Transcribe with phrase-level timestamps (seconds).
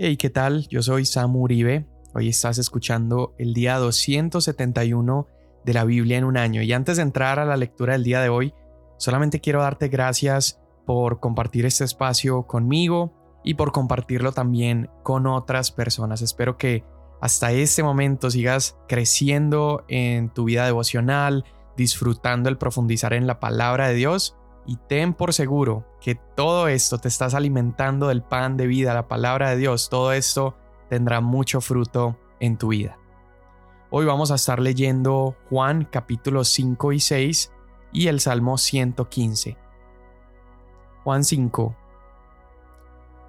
[0.00, 0.68] Hey, ¿qué tal?
[0.68, 1.84] Yo soy Samu Uribe.
[2.14, 5.26] Hoy estás escuchando el día 271
[5.64, 6.62] de la Biblia en un año.
[6.62, 8.54] Y antes de entrar a la lectura del día de hoy,
[8.96, 15.72] solamente quiero darte gracias por compartir este espacio conmigo y por compartirlo también con otras
[15.72, 16.22] personas.
[16.22, 16.84] Espero que
[17.20, 21.44] hasta este momento sigas creciendo en tu vida devocional,
[21.76, 24.37] disfrutando el profundizar en la palabra de Dios
[24.68, 29.08] y ten por seguro que todo esto te estás alimentando del pan de vida, la
[29.08, 30.56] palabra de Dios, todo esto
[30.90, 32.98] tendrá mucho fruto en tu vida.
[33.88, 37.52] Hoy vamos a estar leyendo Juan capítulos 5 y 6
[37.92, 39.56] y el Salmo 115.
[41.02, 41.74] Juan 5.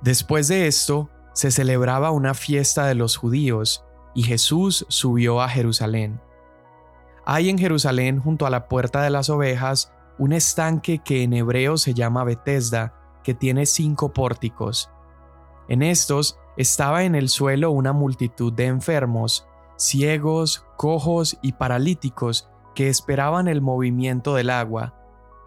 [0.01, 6.19] Después de esto, se celebraba una fiesta de los judíos y Jesús subió a Jerusalén.
[7.25, 11.77] Hay en Jerusalén junto a la puerta de las ovejas un estanque que en hebreo
[11.77, 14.91] se llama Betesda, que tiene cinco pórticos.
[15.69, 19.47] En estos estaba en el suelo una multitud de enfermos,
[19.77, 24.93] ciegos, cojos y paralíticos que esperaban el movimiento del agua,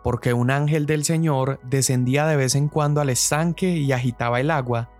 [0.02, 4.50] porque un ángel del Señor descendía de vez en cuando al estanque y agitaba el
[4.50, 4.90] agua,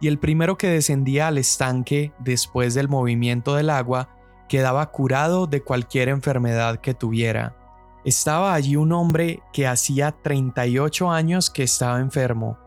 [0.00, 4.08] y el primero que descendía al estanque después del movimiento del agua
[4.48, 7.61] quedaba curado de cualquier enfermedad que tuviera.
[8.04, 12.58] Estaba allí un hombre que hacía 38 años que estaba enfermo.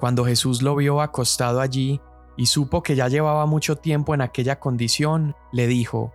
[0.00, 2.00] Cuando Jesús lo vio acostado allí
[2.36, 6.12] y supo que ya llevaba mucho tiempo en aquella condición, le dijo,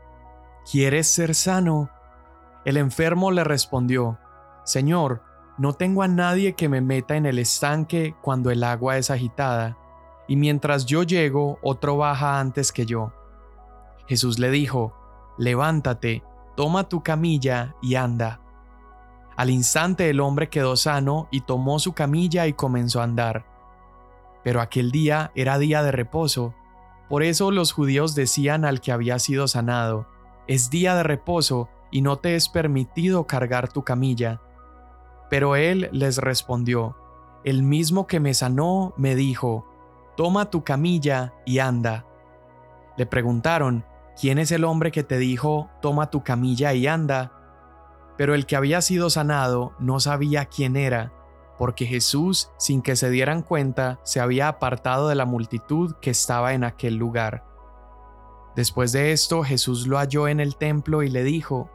[0.70, 1.90] ¿Quieres ser sano?
[2.66, 4.20] El enfermo le respondió,
[4.66, 5.24] Señor,
[5.58, 9.78] no tengo a nadie que me meta en el estanque cuando el agua es agitada,
[10.28, 13.14] y mientras yo llego, otro baja antes que yo.
[14.08, 14.94] Jesús le dijo,
[15.38, 16.24] Levántate,
[16.56, 18.42] toma tu camilla y anda.
[19.40, 23.46] Al instante el hombre quedó sano y tomó su camilla y comenzó a andar.
[24.44, 26.54] Pero aquel día era día de reposo,
[27.08, 30.08] por eso los judíos decían al que había sido sanado,
[30.48, 34.42] es día de reposo y no te es permitido cargar tu camilla.
[35.30, 36.98] Pero él les respondió,
[37.46, 39.66] el mismo que me sanó me dijo,
[40.18, 42.06] toma tu camilla y anda.
[42.98, 43.86] Le preguntaron,
[44.20, 47.39] ¿quién es el hombre que te dijo, toma tu camilla y anda?
[48.20, 51.14] Pero el que había sido sanado no sabía quién era,
[51.58, 56.54] porque Jesús, sin que se dieran cuenta, se había apartado de la multitud que estaba
[56.54, 57.46] en aquel lugar.
[58.58, 61.70] Después de esto, Jesús lo halló en el templo y le dijo,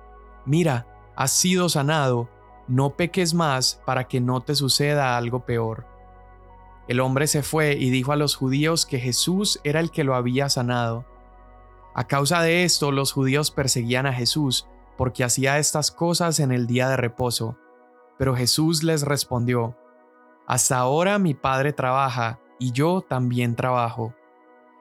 [0.44, 2.28] Mira, has sido sanado,
[2.69, 5.87] no peques más para que no te suceda algo peor.
[6.88, 10.15] El hombre se fue y dijo a los judíos que Jesús era el que lo
[10.15, 11.06] había sanado.
[11.94, 16.66] A causa de esto, los judíos perseguían a Jesús, porque hacía estas cosas en el
[16.66, 17.59] día de reposo.
[18.19, 19.77] Pero Jesús les respondió,
[20.47, 24.15] Hasta ahora mi Padre trabaja, y yo también trabajo.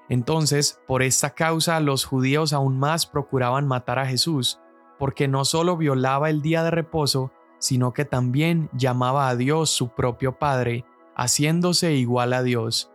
[0.09, 4.59] Entonces, por esta causa, los judíos aún más procuraban matar a Jesús,
[5.00, 9.90] porque no solo violaba el día de reposo, sino que también llamaba a Dios su
[9.90, 10.85] propio Padre,
[11.16, 12.91] haciéndose igual a Dios.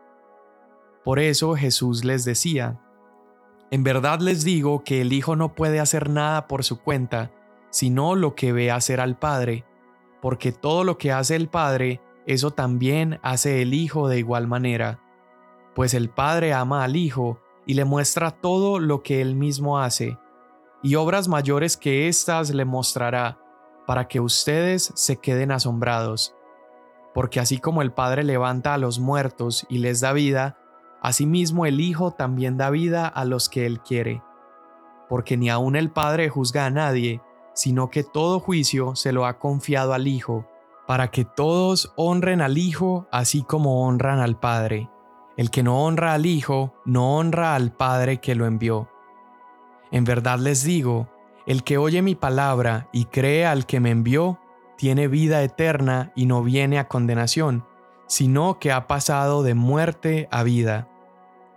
[1.04, 2.80] Por eso Jesús les decía,
[3.70, 7.30] en verdad les digo que el Hijo no puede hacer nada por su cuenta,
[7.70, 9.64] sino lo que ve hacer al Padre,
[10.22, 15.00] porque todo lo que hace el Padre, eso también hace el Hijo de igual manera.
[15.74, 20.18] Pues el Padre ama al Hijo y le muestra todo lo que él mismo hace,
[20.82, 23.38] y obras mayores que éstas le mostrará,
[23.86, 26.34] para que ustedes se queden asombrados.
[27.14, 30.57] Porque así como el Padre levanta a los muertos y les da vida,
[31.08, 34.22] Asimismo el Hijo también da vida a los que Él quiere,
[35.08, 37.22] porque ni aun el Padre juzga a nadie,
[37.54, 40.46] sino que todo juicio se lo ha confiado al Hijo,
[40.86, 44.90] para que todos honren al Hijo así como honran al Padre.
[45.38, 48.90] El que no honra al Hijo, no honra al Padre que lo envió.
[49.90, 51.08] En verdad les digo,
[51.46, 54.38] el que oye mi palabra y cree al que me envió,
[54.76, 57.64] tiene vida eterna y no viene a condenación,
[58.08, 60.86] sino que ha pasado de muerte a vida.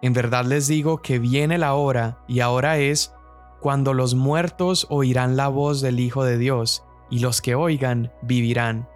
[0.01, 3.14] En verdad les digo que viene la hora, y ahora es,
[3.59, 8.87] cuando los muertos oirán la voz del Hijo de Dios, y los que oigan vivirán.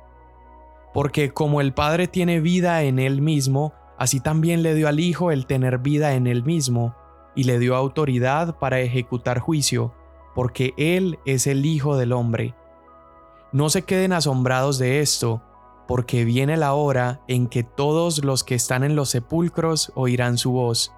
[0.93, 5.31] Porque como el Padre tiene vida en él mismo, así también le dio al Hijo
[5.31, 6.95] el tener vida en él mismo,
[7.35, 9.93] y le dio autoridad para ejecutar juicio,
[10.33, 12.55] porque Él es el Hijo del hombre.
[13.51, 15.41] No se queden asombrados de esto,
[15.87, 20.51] porque viene la hora en que todos los que están en los sepulcros oirán su
[20.51, 20.93] voz,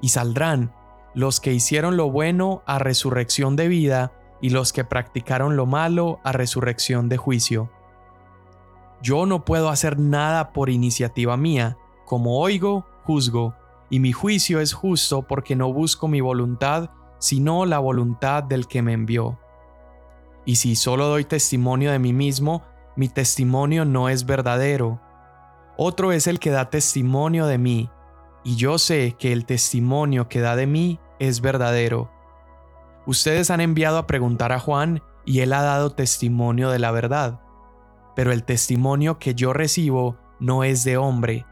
[0.00, 0.72] y saldrán
[1.14, 6.18] los que hicieron lo bueno a resurrección de vida, y los que practicaron lo malo
[6.24, 7.70] a resurrección de juicio.
[9.02, 11.76] Yo no puedo hacer nada por iniciativa mía,
[12.06, 13.54] como oigo, juzgo,
[13.90, 18.82] y mi juicio es justo porque no busco mi voluntad, sino la voluntad del que
[18.82, 19.38] me envió.
[20.44, 22.62] Y si solo doy testimonio de mí mismo,
[23.00, 25.00] mi testimonio no es verdadero.
[25.78, 27.88] Otro es el que da testimonio de mí,
[28.44, 32.10] y yo sé que el testimonio que da de mí es verdadero.
[33.06, 37.40] Ustedes han enviado a preguntar a Juan, y él ha dado testimonio de la verdad.
[38.14, 41.46] Pero el testimonio que yo recibo no es de hombre,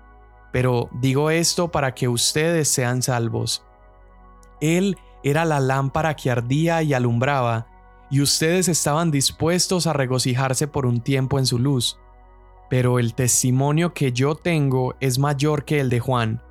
[0.53, 3.65] pero digo esto para que ustedes sean salvos.
[4.61, 7.69] Él era la lámpara que ardía y alumbraba,
[8.11, 11.99] y ustedes estaban dispuestos a regocijarse por un tiempo en su luz.
[12.71, 16.43] Pero el testimonio que yo tengo es mayor que el de Juan,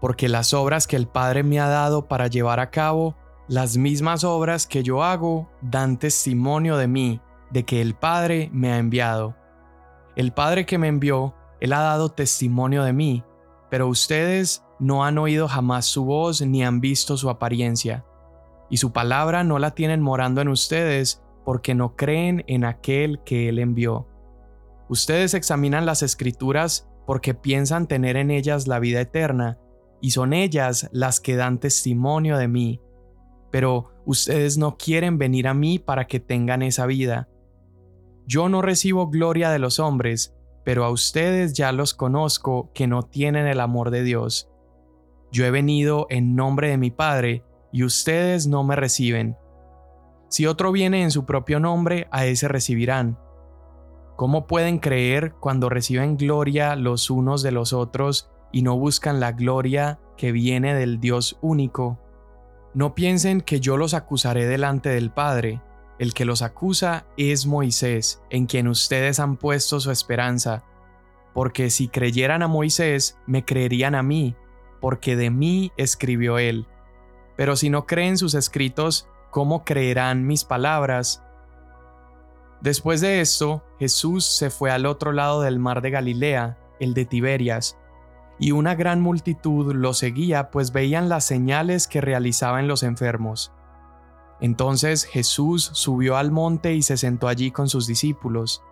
[0.00, 3.16] porque las obras que el Padre me ha dado para llevar a cabo,
[3.48, 7.20] las mismas obras que yo hago, dan testimonio de mí,
[7.50, 9.36] de que el Padre me ha enviado.
[10.16, 13.24] El Padre que me envió, Él ha dado testimonio de mí,
[13.70, 18.04] pero ustedes no han oído jamás su voz ni han visto su apariencia
[18.70, 23.48] y su palabra no la tienen morando en ustedes porque no creen en aquel que
[23.48, 24.08] Él envió.
[24.88, 29.58] Ustedes examinan las escrituras porque piensan tener en ellas la vida eterna,
[30.00, 32.80] y son ellas las que dan testimonio de mí.
[33.50, 37.28] Pero ustedes no quieren venir a mí para que tengan esa vida.
[38.26, 40.34] Yo no recibo gloria de los hombres,
[40.64, 44.50] pero a ustedes ya los conozco que no tienen el amor de Dios.
[45.30, 49.36] Yo he venido en nombre de mi Padre, y ustedes no me reciben.
[50.28, 53.18] Si otro viene en su propio nombre, a ese recibirán.
[54.14, 59.32] ¿Cómo pueden creer cuando reciben gloria los unos de los otros y no buscan la
[59.32, 61.98] gloria que viene del Dios único?
[62.74, 65.60] No piensen que yo los acusaré delante del Padre.
[65.98, 70.62] El que los acusa es Moisés, en quien ustedes han puesto su esperanza.
[71.32, 74.36] Porque si creyeran a Moisés, me creerían a mí,
[74.80, 76.68] porque de mí escribió él.
[77.36, 81.22] Pero si no creen sus escritos, ¿cómo creerán mis palabras?
[82.60, 87.04] Después de esto, Jesús se fue al otro lado del mar de Galilea, el de
[87.04, 87.76] Tiberias,
[88.38, 93.52] y una gran multitud lo seguía pues veían las señales que realizaban los enfermos.
[94.40, 98.62] Entonces Jesús subió al monte y se sentó allí con sus discípulos.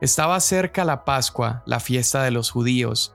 [0.00, 3.14] Estaba cerca la Pascua, la fiesta de los judíos,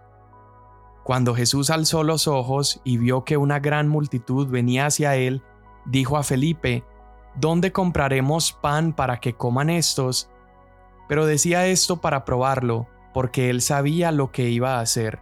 [1.10, 5.42] cuando Jesús alzó los ojos y vio que una gran multitud venía hacia él,
[5.86, 6.84] dijo a Felipe,
[7.34, 10.30] ¿Dónde compraremos pan para que coman estos?
[11.08, 15.20] Pero decía esto para probarlo, porque él sabía lo que iba a hacer.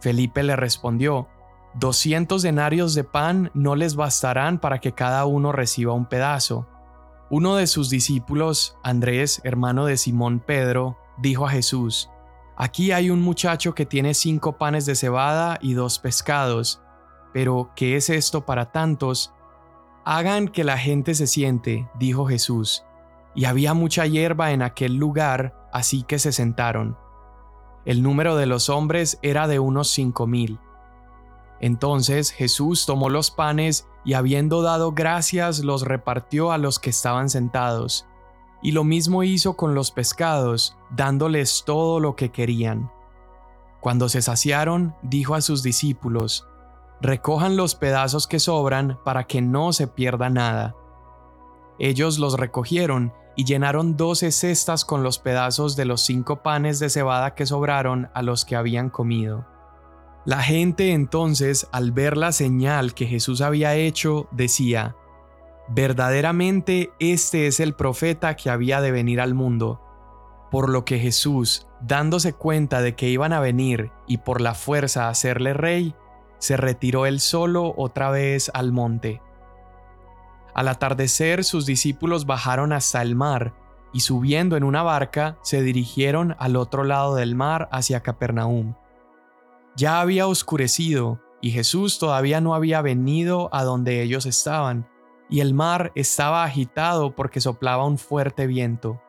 [0.00, 1.28] Felipe le respondió,
[1.72, 6.68] Doscientos denarios de pan no les bastarán para que cada uno reciba un pedazo.
[7.30, 12.10] Uno de sus discípulos, Andrés, hermano de Simón Pedro, dijo a Jesús,
[12.56, 16.80] Aquí hay un muchacho que tiene cinco panes de cebada y dos pescados,
[17.32, 19.32] pero ¿qué es esto para tantos?
[20.04, 22.84] Hagan que la gente se siente, dijo Jesús.
[23.34, 26.96] Y había mucha hierba en aquel lugar, así que se sentaron.
[27.84, 30.60] El número de los hombres era de unos cinco mil.
[31.60, 37.30] Entonces Jesús tomó los panes y habiendo dado gracias los repartió a los que estaban
[37.30, 38.06] sentados
[38.64, 42.90] y lo mismo hizo con los pescados, dándoles todo lo que querían.
[43.80, 46.48] Cuando se saciaron, dijo a sus discípulos,
[47.02, 50.74] Recojan los pedazos que sobran para que no se pierda nada.
[51.78, 56.88] Ellos los recogieron y llenaron doce cestas con los pedazos de los cinco panes de
[56.88, 59.46] cebada que sobraron a los que habían comido.
[60.24, 64.96] La gente entonces, al ver la señal que Jesús había hecho, decía,
[65.68, 69.80] Verdaderamente este es el profeta que había de venir al mundo.
[70.50, 75.08] Por lo que Jesús, dándose cuenta de que iban a venir y por la fuerza
[75.08, 75.94] hacerle rey,
[76.38, 79.22] se retiró él solo otra vez al monte.
[80.52, 83.54] Al atardecer sus discípulos bajaron hasta el mar
[83.92, 88.74] y subiendo en una barca se dirigieron al otro lado del mar hacia Capernaum.
[89.76, 94.86] Ya había oscurecido y Jesús todavía no había venido a donde ellos estaban
[95.34, 99.02] y el mar estaba agitado porque soplaba un fuerte viento.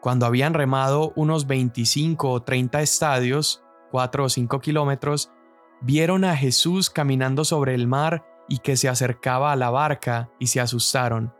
[0.00, 5.32] Cuando habían remado unos 25 o 30 estadios, 4 o 5 kilómetros,
[5.80, 10.46] vieron a Jesús caminando sobre el mar y que se acercaba a la barca y
[10.46, 11.34] se asustaron.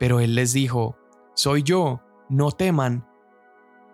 [0.00, 0.98] Pero él les dijo,
[1.34, 3.06] Soy yo, no teman.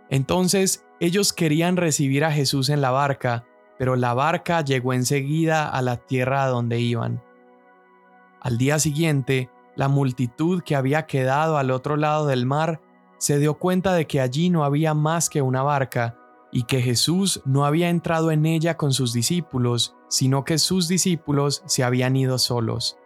[0.08, 3.44] Entonces ellos querían recibir a Jesús en la barca,
[3.78, 7.22] pero la barca llegó enseguida a la tierra a donde iban.
[8.40, 12.80] Al día siguiente, la multitud que había quedado al otro lado del mar
[13.18, 16.16] se dio cuenta de que allí no había más que una barca,
[16.52, 21.62] y que Jesús no había entrado en ella con sus discípulos, sino que sus discípulos
[21.66, 22.96] se habían ido solos.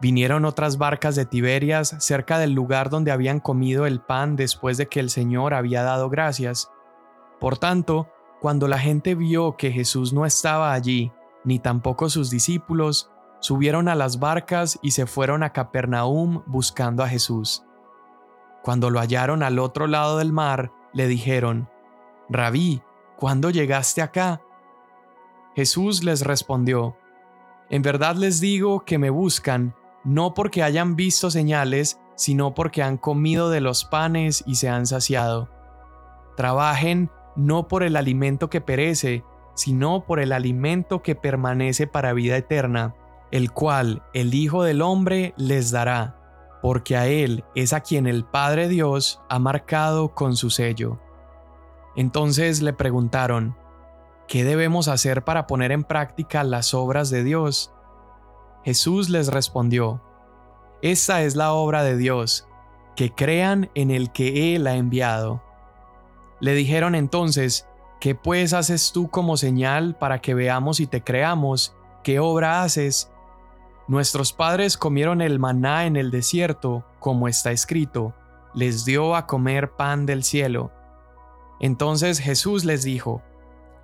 [0.00, 4.86] Vinieron otras barcas de Tiberias cerca del lugar donde habían comido el pan después de
[4.86, 6.70] que el Señor había dado gracias.
[7.38, 8.08] Por tanto,
[8.40, 11.12] cuando la gente vio que Jesús no estaba allí,
[11.44, 13.10] ni tampoco sus discípulos,
[13.40, 17.64] subieron a las barcas y se fueron a Capernaum buscando a Jesús.
[18.62, 21.68] Cuando lo hallaron al otro lado del mar, le dijeron,
[22.28, 22.82] Rabí,
[23.16, 24.42] ¿cuándo llegaste acá?
[25.56, 26.96] Jesús les respondió,
[27.70, 32.98] En verdad les digo que me buscan, no porque hayan visto señales, sino porque han
[32.98, 35.48] comido de los panes y se han saciado.
[36.36, 42.36] Trabajen no por el alimento que perece, sino por el alimento que permanece para vida
[42.36, 42.94] eterna,
[43.30, 46.16] el cual el Hijo del Hombre les dará,
[46.62, 51.00] porque a Él es a quien el Padre Dios ha marcado con su sello.
[51.96, 53.56] Entonces le preguntaron,
[54.28, 57.72] ¿qué debemos hacer para poner en práctica las obras de Dios?
[58.64, 60.02] Jesús les respondió,
[60.82, 62.46] Esta es la obra de Dios,
[62.96, 65.42] que crean en el que Él ha enviado.
[66.40, 67.66] Le dijeron entonces,
[68.00, 71.74] ¿qué pues haces tú como señal para que veamos y te creamos?
[72.02, 73.10] ¿Qué obra haces?
[73.90, 78.14] Nuestros padres comieron el maná en el desierto, como está escrito,
[78.54, 80.70] les dio a comer pan del cielo.
[81.58, 83.20] Entonces Jesús les dijo,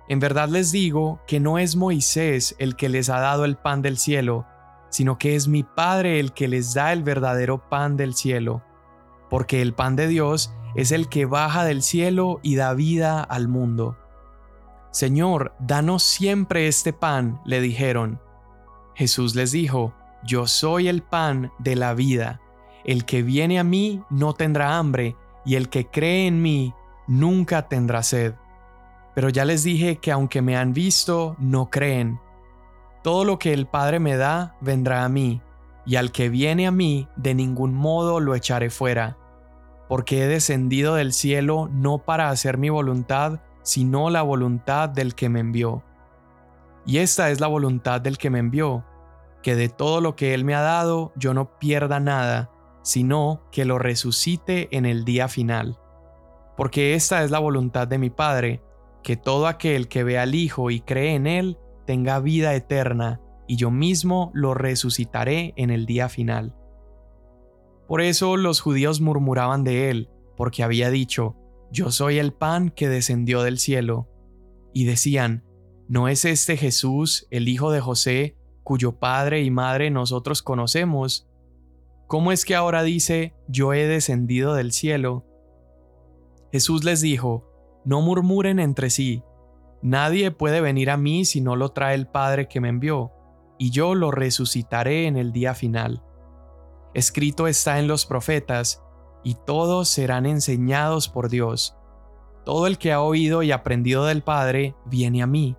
[0.07, 3.81] En verdad les digo que no es Moisés el que les ha dado el pan
[3.81, 4.45] del cielo,
[4.87, 8.63] sino que es mi Padre el que les da el verdadero pan del cielo,
[9.29, 13.49] porque el pan de Dios es el que baja del cielo y da vida al
[13.49, 13.97] mundo.
[14.91, 18.21] Señor, danos siempre este pan, le dijeron.
[18.95, 19.93] Jesús les dijo,
[20.23, 22.41] Yo soy el pan de la vida.
[22.83, 26.73] El que viene a mí no tendrá hambre, y el que cree en mí
[27.07, 28.35] nunca tendrá sed.
[29.15, 32.19] Pero ya les dije que aunque me han visto, no creen.
[33.03, 35.41] Todo lo que el Padre me da vendrá a mí,
[35.85, 39.17] y al que viene a mí de ningún modo lo echaré fuera,
[39.87, 45.29] porque he descendido del cielo no para hacer mi voluntad, sino la voluntad del que
[45.29, 45.83] me envió.
[46.85, 48.83] Y esta es la voluntad del que me envió,
[49.47, 52.51] que de todo lo que Él me ha dado yo no pierda nada,
[52.83, 55.79] sino que lo resucite en el día final.
[56.57, 58.61] Porque esta es la voluntad de mi Padre,
[59.03, 63.55] que todo aquel que ve al Hijo y cree en Él tenga vida eterna, y
[63.55, 66.53] yo mismo lo resucitaré en el día final.
[67.87, 71.37] Por eso los judíos murmuraban de él, porque había dicho,
[71.71, 74.09] Yo soy el pan que descendió del cielo.
[74.73, 75.45] Y decían,
[75.87, 78.35] ¿no es este Jesús, el hijo de José,
[78.67, 81.25] cuyo padre y madre nosotros conocemos?
[82.05, 85.25] ¿Cómo es que ahora dice, Yo he descendido del cielo?
[86.51, 87.49] Jesús les dijo,
[87.85, 89.23] No murmuren entre sí,
[89.81, 93.13] Nadie puede venir a mí si no lo trae el Padre que me envió,
[93.57, 96.03] y yo lo resucitaré en el día final.
[96.93, 98.83] Escrito está en los profetas,
[99.23, 101.77] y todos serán enseñados por Dios.
[102.43, 105.55] Todo el que ha oído y aprendido del Padre viene a mí.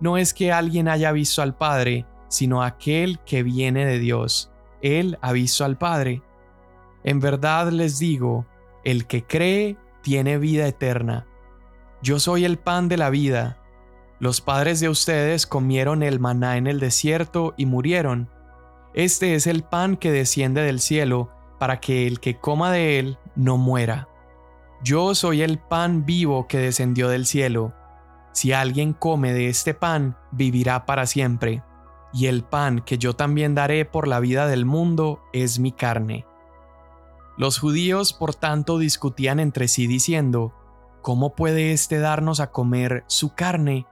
[0.00, 4.50] No es que alguien haya visto al Padre, sino aquel que viene de Dios.
[4.82, 6.22] Él ha visto al Padre.
[7.04, 8.46] En verdad les digo,
[8.84, 11.26] el que cree tiene vida eterna
[12.04, 13.56] yo soy el pan de la vida.
[14.20, 18.28] Los padres de ustedes comieron el maná en el desierto y murieron.
[18.92, 23.18] Este es el pan que desciende del cielo, para que el que coma de él
[23.36, 24.10] no muera.
[24.82, 27.72] Yo soy el pan vivo que descendió del cielo.
[28.32, 31.62] Si alguien come de este pan, vivirá para siempre.
[32.14, 36.24] Y el pan que yo también daré por la vida del mundo es mi carne.
[37.36, 40.54] Los judíos por tanto discutían entre sí diciendo,
[41.02, 43.86] ¿cómo puede éste darnos a comer su carne?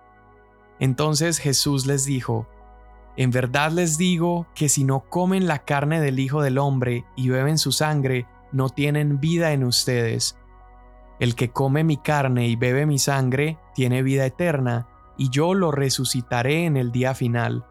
[0.79, 2.47] Entonces Jesús les dijo,
[3.17, 7.29] En verdad les digo que si no comen la carne del Hijo del Hombre y
[7.29, 10.38] beben su sangre, no tienen vida en ustedes.
[11.19, 14.88] El que come mi carne y bebe mi sangre tiene vida eterna,
[15.19, 17.67] y yo lo resucitaré en el día final.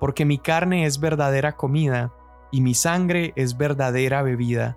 [0.00, 2.12] Porque mi carne es verdadera comida,
[2.50, 4.76] y mi sangre es verdadera bebida.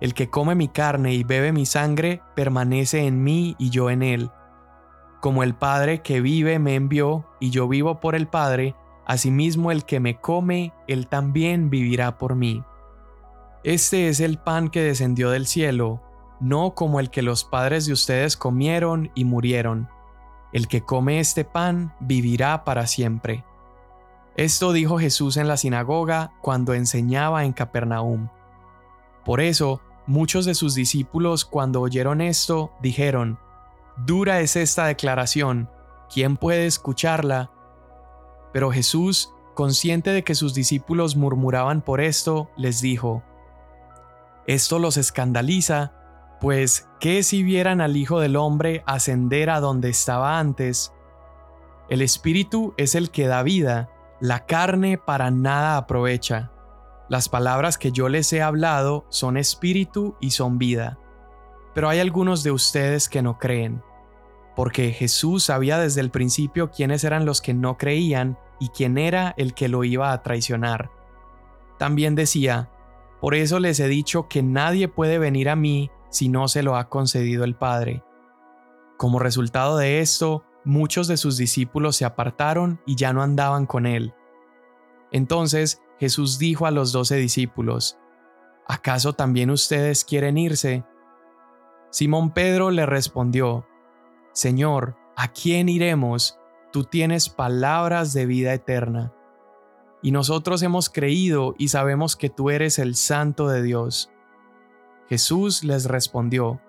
[0.00, 4.02] El que come mi carne y bebe mi sangre permanece en mí y yo en
[4.02, 4.30] él.
[5.20, 8.76] Como el Padre que vive me envió y yo vivo por el Padre,
[9.06, 12.62] asimismo el que me come, él también vivirá por mí.
[13.64, 16.00] Este es el pan que descendió del cielo,
[16.40, 19.88] no como el que los padres de ustedes comieron y murieron.
[20.52, 23.44] El que come este pan vivirá para siempre.
[24.38, 28.30] Esto dijo Jesús en la sinagoga cuando enseñaba en Capernaum.
[29.22, 33.38] Por eso, Muchos de sus discípulos cuando oyeron esto dijeron,
[34.06, 35.68] Dura es esta declaración,
[36.10, 37.50] ¿quién puede escucharla?
[38.54, 43.22] Pero Jesús, consciente de que sus discípulos murmuraban por esto, les dijo,
[44.46, 45.92] Esto los escandaliza,
[46.40, 50.94] pues ¿qué si vieran al Hijo del Hombre ascender a donde estaba antes?
[51.90, 53.90] El Espíritu es el que da vida,
[54.20, 56.50] la carne para nada aprovecha.
[57.08, 60.98] Las palabras que yo les he hablado son espíritu y son vida.
[61.74, 63.82] Pero hay algunos de ustedes que no creen,
[64.56, 69.34] porque Jesús sabía desde el principio quiénes eran los que no creían y quién era
[69.36, 70.90] el que lo iba a traicionar.
[71.78, 72.68] También decía,
[73.20, 76.76] por eso les he dicho que nadie puede venir a mí si no se lo
[76.76, 78.02] ha concedido el Padre.
[78.96, 83.86] Como resultado de esto, muchos de sus discípulos se apartaron y ya no andaban con
[83.86, 84.12] él.
[85.10, 87.98] Entonces Jesús dijo a los doce discípulos,
[88.66, 90.84] ¿acaso también ustedes quieren irse?
[91.90, 93.66] Simón Pedro le respondió,
[94.32, 96.38] Señor, ¿a quién iremos?
[96.70, 99.14] Tú tienes palabras de vida eterna.
[100.02, 104.10] Y nosotros hemos creído y sabemos que tú eres el Santo de Dios.
[105.08, 106.60] Jesús les respondió,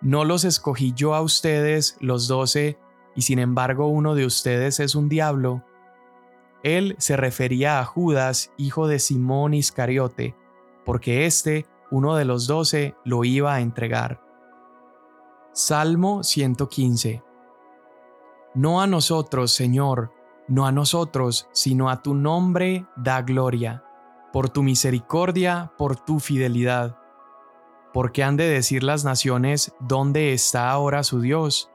[0.00, 2.76] No los escogí yo a ustedes, los doce,
[3.20, 5.62] y sin embargo uno de ustedes es un diablo.
[6.62, 10.34] Él se refería a Judas, hijo de Simón Iscariote,
[10.86, 14.22] porque éste, uno de los doce, lo iba a entregar.
[15.52, 17.22] Salmo 115
[18.54, 20.14] No a nosotros, Señor,
[20.48, 23.84] no a nosotros, sino a tu nombre da gloria,
[24.32, 26.96] por tu misericordia, por tu fidelidad.
[27.92, 31.70] Porque han de decir las naciones, ¿dónde está ahora su Dios?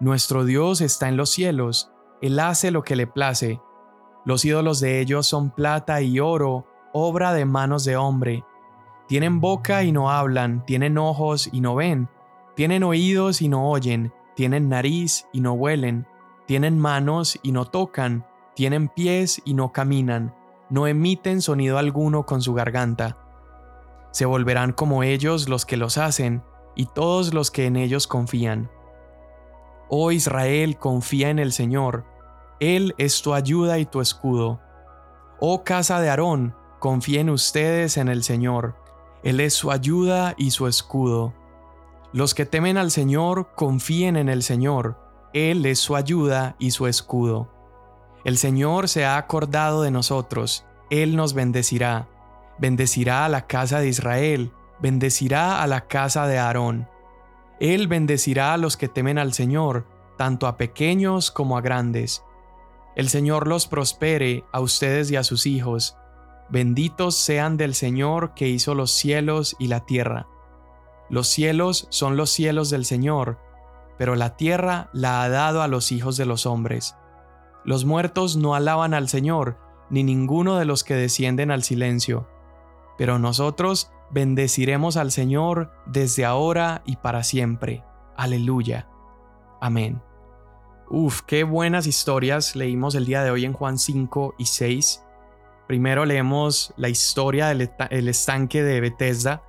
[0.00, 1.90] Nuestro Dios está en los cielos,
[2.20, 3.60] Él hace lo que le place.
[4.24, 8.44] Los ídolos de ellos son plata y oro, obra de manos de hombre.
[9.08, 12.08] Tienen boca y no hablan, tienen ojos y no ven,
[12.54, 16.06] tienen oídos y no oyen, tienen nariz y no huelen,
[16.46, 18.24] tienen manos y no tocan,
[18.54, 20.34] tienen pies y no caminan,
[20.70, 23.16] no emiten sonido alguno con su garganta.
[24.12, 26.42] Se volverán como ellos los que los hacen,
[26.76, 28.70] y todos los que en ellos confían.
[29.88, 32.04] Oh Israel, confía en el Señor,
[32.60, 34.60] Él es tu ayuda y tu escudo.
[35.40, 38.76] Oh casa de Aarón, confíen ustedes en el Señor,
[39.22, 41.34] Él es su ayuda y su escudo.
[42.12, 44.98] Los que temen al Señor, confíen en el Señor,
[45.32, 47.50] Él es su ayuda y su escudo.
[48.24, 52.08] El Señor se ha acordado de nosotros, Él nos bendecirá,
[52.58, 56.88] bendecirá a la casa de Israel, bendecirá a la casa de Aarón.
[57.60, 62.24] Él bendecirá a los que temen al Señor, tanto a pequeños como a grandes.
[62.96, 65.96] El Señor los prospere a ustedes y a sus hijos.
[66.50, 70.26] Benditos sean del Señor que hizo los cielos y la tierra.
[71.10, 73.38] Los cielos son los cielos del Señor,
[73.98, 76.96] pero la tierra la ha dado a los hijos de los hombres.
[77.64, 79.58] Los muertos no alaban al Señor,
[79.90, 82.28] ni ninguno de los que descienden al silencio.
[82.96, 87.84] Pero nosotros Bendeciremos al Señor desde ahora y para siempre.
[88.16, 88.88] Aleluya.
[89.60, 90.00] Amén.
[90.88, 95.04] Uf, qué buenas historias leímos el día de hoy en Juan 5 y 6.
[95.66, 99.42] Primero leemos la historia del estanque de Bethesda,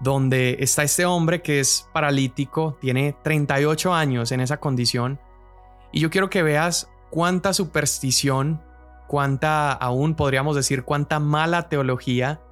[0.00, 5.18] donde está este hombre que es paralítico, tiene 38 años en esa condición.
[5.90, 8.62] Y yo quiero que veas cuánta superstición,
[9.08, 12.42] cuánta, aún podríamos decir, cuánta mala teología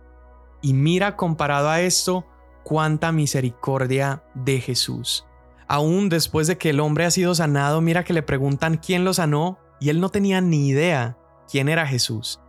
[0.62, 2.26] y mira comparado a esto,
[2.64, 5.26] cuánta misericordia de Jesús.
[5.68, 9.14] Aún después de que el hombre ha sido sanado, mira que le preguntan quién lo
[9.14, 11.16] sanó y él no tenía ni idea
[11.50, 12.40] quién era Jesús.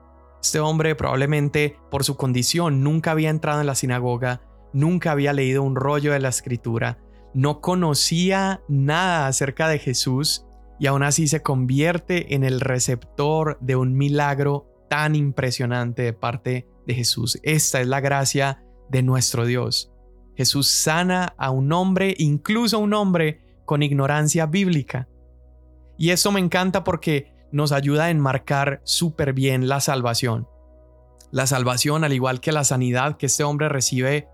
[0.42, 4.42] Este hombre probablemente por su condición nunca había entrado en la sinagoga,
[4.74, 6.98] nunca había leído un rollo de la escritura,
[7.34, 10.46] no conocía nada acerca de Jesús
[10.80, 16.68] y aún así se convierte en el receptor de un milagro tan impresionante de parte
[16.94, 17.40] Jesús.
[17.44, 19.92] Esta es la gracia de nuestro Dios.
[20.36, 25.08] Jesús sana a un hombre, incluso a un hombre con ignorancia bíblica.
[25.98, 30.48] Y esto me encanta porque nos ayuda a enmarcar súper bien la salvación.
[31.32, 34.28] La salvación, al igual que la sanidad que este hombre recibe,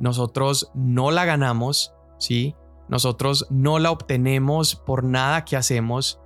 [0.00, 2.54] nosotros no la ganamos, ¿sí?
[2.88, 6.20] Nosotros no la obtenemos por nada que hacemos.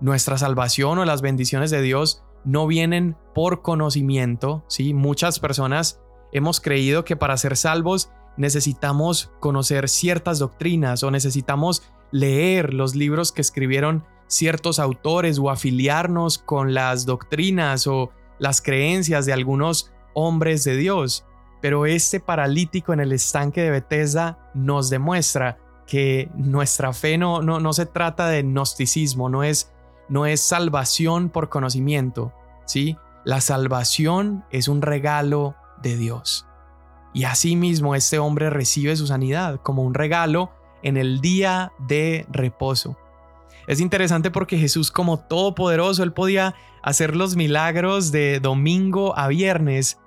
[0.00, 4.94] Nuestra salvación o las bendiciones de Dios no vienen por conocimiento, ¿sí?
[4.94, 6.00] Muchas personas
[6.32, 13.32] hemos creído que para ser salvos necesitamos conocer ciertas doctrinas o necesitamos leer los libros
[13.32, 20.64] que escribieron ciertos autores o afiliarnos con las doctrinas o las creencias de algunos hombres
[20.64, 21.26] de Dios.
[21.60, 27.58] Pero este paralítico en el estanque de Bethesda nos demuestra que nuestra fe no, no,
[27.58, 29.72] no se trata de gnosticismo, no es,
[30.10, 32.34] no es salvación por conocimiento,
[32.66, 32.98] ¿sí?
[33.24, 36.46] La salvación es un regalo de Dios.
[37.14, 40.50] Y asimismo este hombre recibe su sanidad como un regalo
[40.82, 42.96] en el día de reposo.
[43.66, 49.98] Es interesante porque Jesús como todopoderoso, él podía hacer los milagros de domingo a viernes,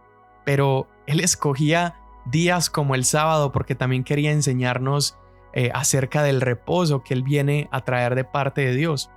[0.44, 5.18] pero él escogía días como el sábado porque también quería enseñarnos
[5.54, 9.12] eh, acerca del reposo que él viene a traer de parte de Dios.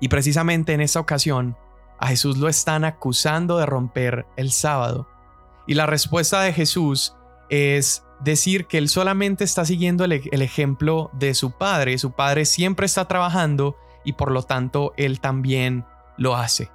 [0.00, 1.56] Y precisamente en esta ocasión,
[1.98, 5.08] a Jesús lo están acusando de romper el sábado.
[5.66, 7.14] Y la respuesta de Jesús
[7.50, 11.98] es decir que él solamente está siguiendo el, el, ejemplo de su padre.
[11.98, 15.84] Su padre siempre está trabajando y por lo tanto él también
[16.16, 16.70] lo hace.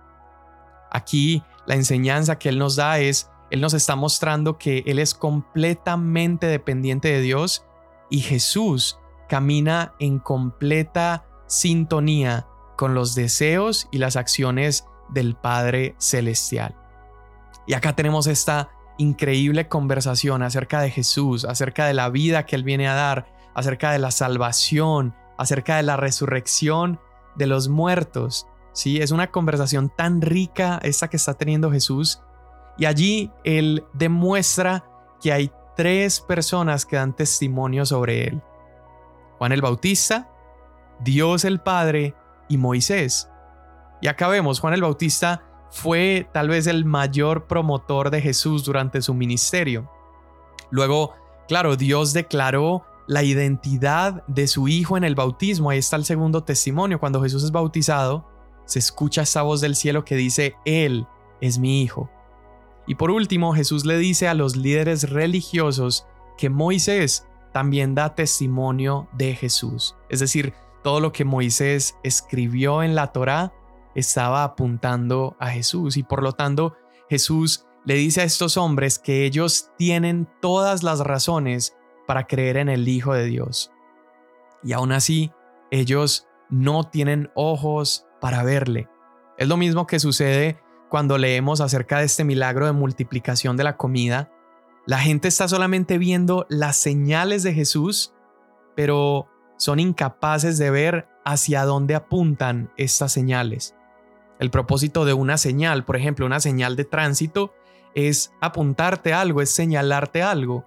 [0.92, 5.14] Aquí la enseñanza que él nos da es, él nos está mostrando que él es
[5.14, 7.66] completamente dependiente de Dios
[8.10, 12.48] y Jesús camina en completa sintonía
[12.84, 16.76] con los deseos y las acciones del Padre Celestial.
[17.66, 22.66] Y acá tenemos esta increíble conversación acerca de Jesús, acerca de la vida que Él
[22.66, 27.00] viene a dar, acerca de la salvación, acerca de la resurrección
[27.38, 28.48] de los muertos.
[28.74, 32.22] Sí, es una conversación tan rica esta que está teniendo Jesús.
[32.78, 34.84] Y allí Él demuestra
[35.22, 38.42] que hay tres personas que dan testimonio sobre Él.
[39.38, 40.30] Juan el Bautista,
[41.00, 42.14] Dios el Padre
[42.54, 43.30] y Moisés.
[44.02, 49.02] Y acá vemos, Juan el Bautista fue tal vez el mayor promotor de Jesús durante
[49.02, 49.90] su ministerio.
[50.70, 51.14] Luego,
[51.48, 55.70] claro, Dios declaró la identidad de su hijo en el bautismo.
[55.70, 57.00] Ahí está el segundo testimonio.
[57.00, 58.26] Cuando Jesús es bautizado,
[58.66, 61.08] se escucha esa voz del cielo que dice, Él
[61.42, 62.10] es mi hijo.
[62.86, 66.06] Y por último, Jesús le dice a los líderes religiosos
[66.38, 69.96] que Moisés también da testimonio de Jesús.
[70.10, 70.54] Es decir,
[70.84, 73.54] todo lo que Moisés escribió en la Torá
[73.96, 76.76] estaba apuntando a Jesús y por lo tanto
[77.10, 81.76] Jesús le dice a estos hombres que ellos tienen todas las razones
[82.08, 83.72] para creer en el Hijo de Dios.
[84.64, 85.32] Y aún así,
[85.72, 88.88] ellos no tienen ojos para verle.
[89.38, 93.78] Es lo mismo que sucede cuando leemos acerca de este milagro de multiplicación de la
[93.78, 94.32] comida.
[94.86, 98.14] La gente está solamente viendo las señales de Jesús,
[98.76, 103.76] pero son incapaces de ver hacia dónde apuntan estas señales.
[104.40, 107.54] El propósito de una señal, por ejemplo, una señal de tránsito,
[107.96, 110.66] es apuntarte algo, es señalarte algo.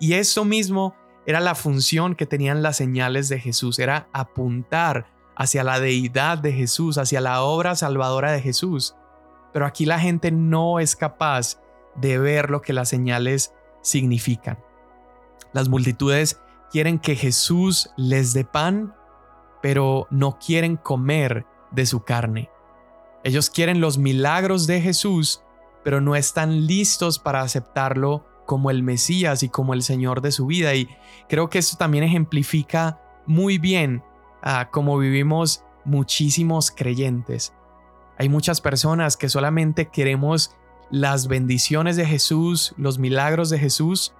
[0.00, 0.94] Y eso mismo
[1.26, 5.06] era la función que tenían las señales de Jesús, era apuntar
[5.36, 8.94] hacia la deidad de Jesús, hacia la obra salvadora de Jesús.
[9.52, 11.60] Pero aquí la gente no es capaz
[11.94, 14.58] de ver lo que las señales significan.
[15.52, 16.40] Las multitudes
[16.74, 18.96] quieren que Jesús les dé pan,
[19.62, 22.50] pero no quieren comer de su carne.
[23.22, 25.40] Ellos quieren los milagros de Jesús,
[25.84, 30.46] pero no están listos para aceptarlo como el Mesías y como el Señor de su
[30.46, 30.74] vida.
[30.74, 30.88] Y
[31.28, 34.02] creo que esto también ejemplifica muy bien
[34.42, 37.54] a cómo vivimos muchísimos creyentes.
[38.18, 40.56] Hay muchas personas que solamente queremos
[40.90, 44.12] las bendiciones de Jesús, los milagros de Jesús,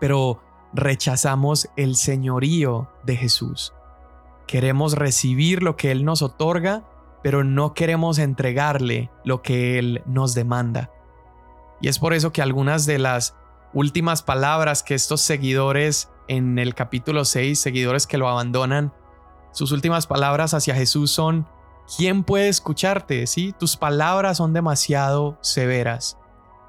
[0.00, 0.40] pero
[0.72, 3.72] rechazamos el señorío de Jesús.
[4.46, 6.84] Queremos recibir lo que Él nos otorga,
[7.22, 10.90] pero no queremos entregarle lo que Él nos demanda.
[11.80, 13.34] Y es por eso que algunas de las
[13.72, 18.92] últimas palabras que estos seguidores en el capítulo 6, seguidores que lo abandonan,
[19.52, 21.46] sus últimas palabras hacia Jesús son,
[21.96, 23.26] ¿quién puede escucharte?
[23.26, 23.54] ¿Sí?
[23.58, 26.17] Tus palabras son demasiado severas.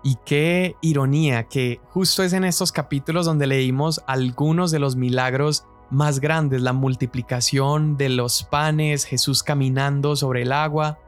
[0.03, 5.65] Y qué ironía que justo es en estos capítulos donde leímos algunos de los milagros
[5.89, 10.99] más grandes, la multiplicación de los panes, Jesús caminando sobre el agua,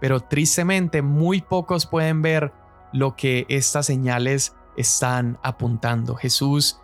[0.00, 2.52] pero tristemente muy pocos pueden ver
[2.92, 6.14] lo que estas señales están apuntando.
[6.16, 6.80] Jesús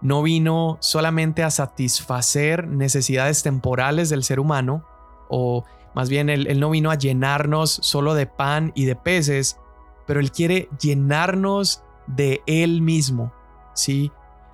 [0.00, 4.84] no vino solamente a satisfacer necesidades temporales del ser humano,
[5.28, 9.59] o más bien él, no vino a llenarnos solo de pan y de peces,
[10.10, 13.32] pero Él quiere llenarnos de Él mismo,
[13.74, 14.10] ¿sí?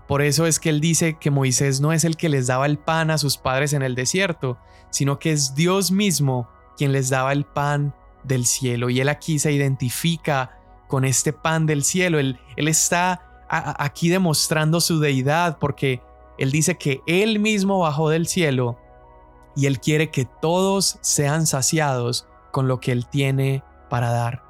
[0.07, 2.77] Por eso es que Él dice que Moisés no es el que les daba el
[2.77, 4.59] pan a sus padres en el desierto,
[4.91, 8.91] sino que es Dios mismo quien les daba el pan del cielo.
[8.91, 12.19] Y Él aquí se identifica con este pan del cielo.
[12.19, 16.03] Él, él está aquí demostrando su deidad porque
[16.37, 18.79] Él dice que Él mismo bajó del cielo
[19.57, 24.46] y Él quiere que todos sean saciados con lo que Él tiene para dar.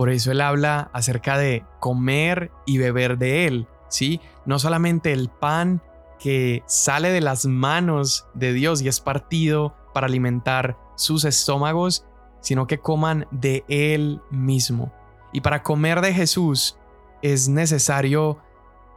[0.00, 4.18] Por eso Él habla acerca de comer y beber de Él, ¿sí?
[4.46, 5.82] No solamente el pan
[6.18, 12.06] que sale de las manos de Dios y es partido para alimentar sus estómagos,
[12.40, 14.90] sino que coman de Él mismo.
[15.34, 16.78] Y para comer de Jesús
[17.20, 18.38] es necesario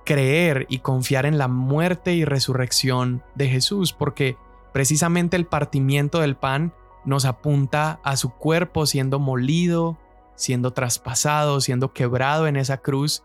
[0.06, 4.38] creer y confiar en la muerte y resurrección de Jesús, porque
[4.72, 9.98] precisamente el partimiento del pan nos apunta a su cuerpo siendo molido,
[10.36, 13.24] siendo traspasado, siendo quebrado en esa cruz,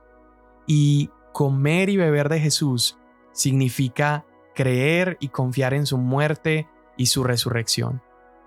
[0.66, 2.98] y comer y beber de Jesús
[3.32, 8.02] significa creer y confiar en su muerte y su resurrección.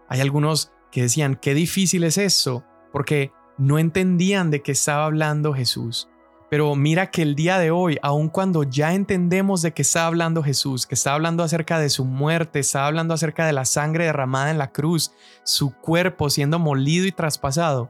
[0.09, 5.53] Hay algunos que decían, qué difícil es eso, porque no entendían de qué estaba hablando
[5.53, 6.09] Jesús.
[6.49, 10.43] Pero mira que el día de hoy, aun cuando ya entendemos de qué está hablando
[10.43, 14.51] Jesús, que está hablando acerca de su muerte, está hablando acerca de la sangre derramada
[14.51, 17.89] en la cruz, su cuerpo siendo molido y traspasado,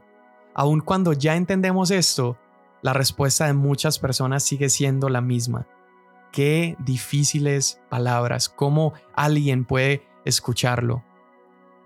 [0.54, 2.38] aun cuando ya entendemos esto,
[2.82, 5.66] la respuesta de muchas personas sigue siendo la misma.
[6.32, 11.04] Qué difíciles palabras, cómo alguien puede escucharlo.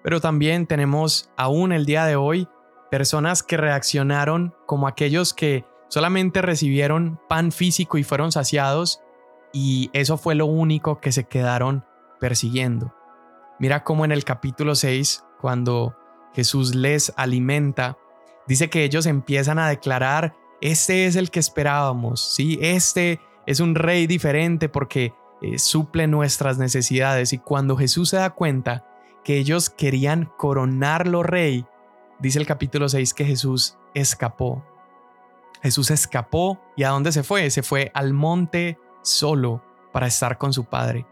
[0.02, 2.48] Pero también tenemos aún el día de hoy
[2.90, 9.00] personas que reaccionaron como aquellos que solamente recibieron pan físico y fueron saciados
[9.52, 11.84] y eso fue lo único que se quedaron
[12.20, 12.94] persiguiendo.
[13.58, 15.96] Mira cómo en el capítulo 6, cuando
[16.34, 17.96] Jesús les alimenta,
[18.46, 22.58] dice que ellos empiezan a declarar, este es el que esperábamos, ¿sí?
[22.62, 28.30] Este es un rey diferente porque eh, suple nuestras necesidades y cuando Jesús se da
[28.30, 28.86] cuenta
[29.24, 31.66] que ellos querían coronarlo rey,
[32.18, 34.64] dice el capítulo 6 que Jesús escapó
[35.62, 37.50] Jesús escapó y ¿a dónde se fue?
[37.50, 41.06] Se fue al monte solo para estar con su Padre.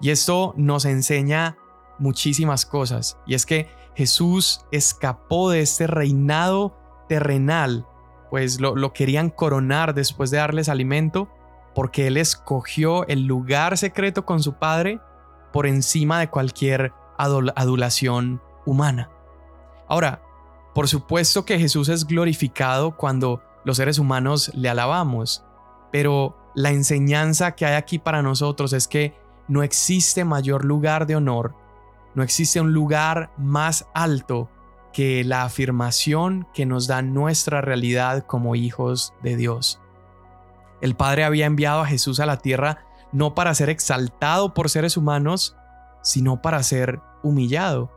[0.00, 1.56] Y esto nos enseña
[1.98, 3.18] muchísimas cosas.
[3.26, 6.76] Y es que Jesús escapó de este reinado
[7.08, 7.86] terrenal,
[8.30, 11.28] pues lo, lo querían coronar después de darles alimento,
[11.74, 15.00] porque Él escogió el lugar secreto con su Padre
[15.52, 19.10] por encima de cualquier adulación humana.
[19.88, 20.22] Ahora,
[20.74, 25.44] por supuesto que Jesús es glorificado cuando los seres humanos le alabamos,
[25.90, 29.14] pero la enseñanza que hay aquí para nosotros es que
[29.48, 31.54] no existe mayor lugar de honor,
[32.14, 34.50] no existe un lugar más alto
[34.92, 39.80] que la afirmación que nos da nuestra realidad como hijos de Dios.
[40.80, 44.96] El Padre había enviado a Jesús a la tierra no para ser exaltado por seres
[44.96, 45.56] humanos,
[46.02, 47.90] sino para ser humillado.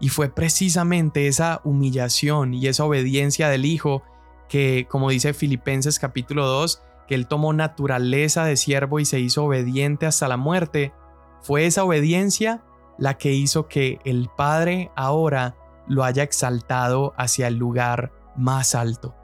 [0.00, 4.02] Y fue precisamente esa humillación y esa obediencia del Hijo
[4.48, 9.44] que, como dice Filipenses capítulo 2, que él tomó naturaleza de siervo y se hizo
[9.44, 10.92] obediente hasta la muerte,
[11.40, 12.62] fue esa obediencia
[12.98, 15.56] la que hizo que el Padre ahora
[15.86, 19.14] lo haya exaltado hacia el lugar más alto.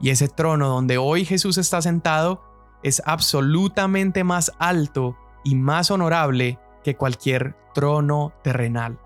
[0.00, 2.42] Y ese trono donde hoy Jesús está sentado
[2.82, 8.98] es absolutamente más alto y más honorable que cualquier trono terrenal.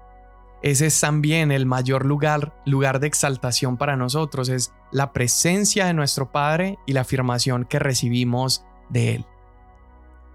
[0.63, 5.95] Ese es también el mayor lugar, lugar de exaltación para nosotros, es la presencia de
[5.95, 9.27] nuestro Padre y la afirmación que recibimos de Él.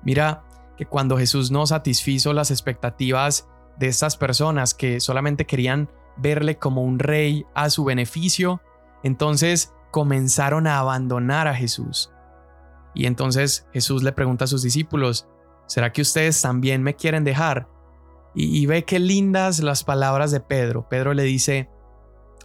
[0.03, 0.43] Mira
[0.77, 6.83] que cuando Jesús no satisfizo las expectativas de estas personas que solamente querían verle como
[6.83, 8.61] un rey a su beneficio,
[9.03, 12.11] entonces comenzaron a abandonar a Jesús.
[12.93, 15.27] Y entonces Jesús le pregunta a sus discípulos,
[15.67, 17.67] ¿será que ustedes también me quieren dejar?
[18.37, 20.89] Y, ve qué lindas las palabras de Pedro.
[20.89, 21.69] Pedro le dice,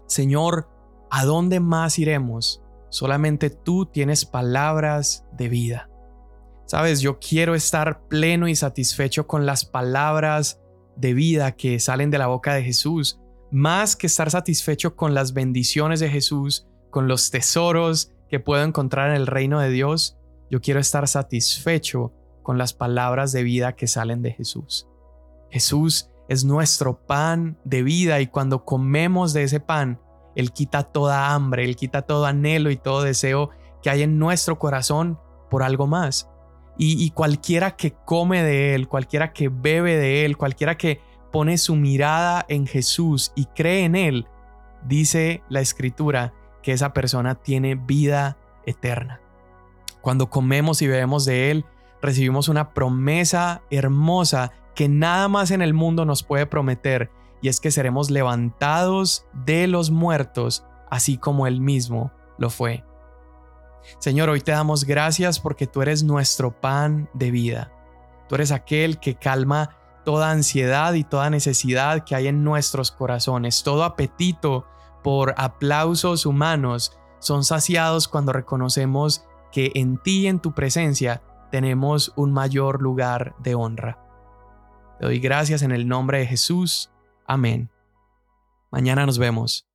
[0.07, 0.69] Señor,
[1.11, 2.63] ¿a dónde más iremos?
[2.91, 5.91] Solamente tú tienes palabras de vida.
[6.67, 10.61] Sabes, yo quiero estar pleno y satisfecho con las palabras
[11.01, 15.33] de vida que salen de la boca de Jesús, más que estar satisfecho con las
[15.33, 20.17] bendiciones de Jesús, con los tesoros que puedo encontrar en el reino de Dios.
[20.51, 24.89] Yo quiero estar satisfecho con las palabras de vida que salen de Jesús.
[25.51, 30.01] Jesús es nuestro pan de vida y cuando comemos de ese pan,
[30.37, 33.51] Él quita toda hambre, Él quita todo anhelo y todo deseo
[33.83, 35.19] que hay en nuestro corazón
[35.51, 36.29] por algo más.
[36.83, 40.99] Y, cualquiera que come de Él, cualquiera que bebe de Él, cualquiera que
[41.31, 44.27] pone su mirada en Jesús y cree en Él,
[44.87, 49.21] dice la escritura que esa persona tiene vida eterna.
[50.01, 51.67] Cuando comemos y bebemos de Él,
[52.01, 57.11] recibimos una promesa hermosa que nada más en el mundo nos puede prometer,
[57.43, 62.85] y es que seremos levantados de los muertos, así como Él mismo lo fue.
[63.99, 67.73] Señor, hoy te damos gracias porque tú eres nuestro pan de vida.
[68.29, 73.63] Tú eres aquel que calma toda ansiedad y toda necesidad que hay en nuestros corazones.
[73.63, 74.67] Todo apetito
[75.03, 82.13] por aplausos humanos son saciados cuando reconocemos que en ti y en tu presencia tenemos
[82.17, 83.99] un mayor lugar de honra.
[84.99, 86.91] Te doy gracias en el nombre de Jesús.
[87.27, 87.71] Amén.
[88.71, 89.70] Mañana nos vemos.